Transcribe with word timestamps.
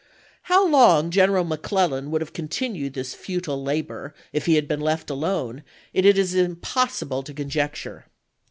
^ 0.01 0.03
How 0.45 0.67
long 0.67 1.11
General 1.11 1.43
McClellan 1.43 2.09
would 2.09 2.21
have 2.21 2.33
con 2.33 2.47
tinued 2.47 2.95
this 2.95 3.13
futile 3.13 3.61
labor 3.61 4.15
if 4.33 4.47
he 4.47 4.55
had 4.55 4.67
been 4.67 4.81
left 4.81 5.11
alone, 5.11 5.61
it 5.93 6.07
is 6.07 6.33
impossible 6.33 7.21
to 7.21 7.35
conjecture. 7.35 8.05